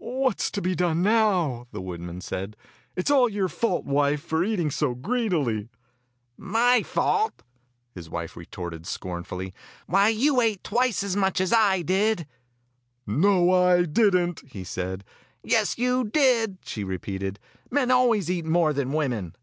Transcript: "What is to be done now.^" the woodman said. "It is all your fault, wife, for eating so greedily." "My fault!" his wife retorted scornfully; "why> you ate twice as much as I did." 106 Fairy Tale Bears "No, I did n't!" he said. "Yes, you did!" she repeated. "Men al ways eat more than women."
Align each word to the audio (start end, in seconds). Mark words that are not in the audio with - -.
"What 0.00 0.42
is 0.42 0.50
to 0.50 0.60
be 0.60 0.74
done 0.74 1.00
now.^" 1.02 1.66
the 1.70 1.80
woodman 1.80 2.20
said. 2.20 2.56
"It 2.94 3.06
is 3.06 3.10
all 3.10 3.26
your 3.26 3.48
fault, 3.48 3.86
wife, 3.86 4.20
for 4.20 4.44
eating 4.44 4.70
so 4.70 4.94
greedily." 4.94 5.70
"My 6.36 6.82
fault!" 6.82 7.42
his 7.94 8.10
wife 8.10 8.36
retorted 8.36 8.86
scornfully; 8.86 9.54
"why> 9.86 10.10
you 10.10 10.42
ate 10.42 10.62
twice 10.62 11.02
as 11.02 11.16
much 11.16 11.40
as 11.40 11.54
I 11.54 11.80
did." 11.80 12.26
106 13.06 13.08
Fairy 13.16 13.16
Tale 13.16 13.22
Bears 13.24 13.24
"No, 13.24 13.52
I 13.54 13.84
did 13.86 14.14
n't!" 14.44 14.48
he 14.52 14.62
said. 14.62 15.04
"Yes, 15.42 15.78
you 15.78 16.04
did!" 16.04 16.58
she 16.66 16.84
repeated. 16.84 17.40
"Men 17.70 17.90
al 17.90 18.10
ways 18.10 18.30
eat 18.30 18.44
more 18.44 18.74
than 18.74 18.92
women." 18.92 19.34